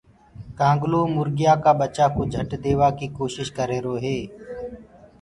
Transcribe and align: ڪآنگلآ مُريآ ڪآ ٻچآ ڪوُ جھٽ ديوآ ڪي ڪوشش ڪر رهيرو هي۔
ڪآنگلآ 0.57 1.01
مُريآ 1.15 1.53
ڪآ 1.63 1.71
ٻچآ 1.79 2.05
ڪوُ 2.13 2.21
جھٽ 2.31 2.49
ديوآ 2.63 2.87
ڪي 2.97 3.07
ڪوشش 3.17 3.47
ڪر 3.57 3.67
رهيرو 3.69 3.93
هي۔ 4.03 4.17